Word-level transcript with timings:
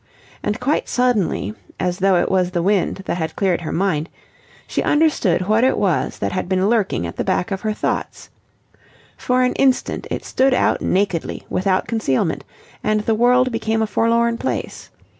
And 0.41 0.59
quite 0.59 0.89
suddenly, 0.89 1.53
as 1.79 1.99
though 1.99 2.15
it 2.15 2.31
was 2.31 2.49
the 2.49 2.63
wind 2.63 3.03
that 3.05 3.17
had 3.19 3.35
cleared 3.35 3.61
her 3.61 3.71
mind, 3.71 4.09
she 4.65 4.81
understood 4.81 5.47
what 5.47 5.63
it 5.63 5.77
was 5.77 6.17
that 6.17 6.31
had 6.31 6.49
been 6.49 6.67
lurking 6.67 7.05
at 7.05 7.17
the 7.17 7.23
back 7.23 7.51
of 7.51 7.61
her 7.61 7.71
thoughts. 7.71 8.31
For 9.15 9.43
an 9.43 9.53
instant 9.57 10.07
it 10.09 10.25
stood 10.25 10.55
out 10.55 10.81
nakedly 10.81 11.43
without 11.51 11.87
concealment, 11.87 12.43
and 12.83 13.01
the 13.01 13.13
world 13.13 13.51
became 13.51 13.83
a 13.83 13.85
forlorn 13.85 14.39
place. 14.39 14.89